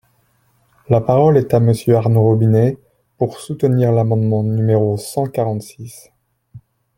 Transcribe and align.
La 0.89 0.99
parole 0.99 1.37
est 1.37 1.53
à 1.53 1.59
Monsieur 1.59 1.93
Arnaud 1.95 2.23
Robinet, 2.23 2.75
pour 3.19 3.37
soutenir 3.39 3.91
l’amendement 3.91 4.41
numéro 4.41 4.97
cent 4.97 5.27
quarante-six. 5.27 6.09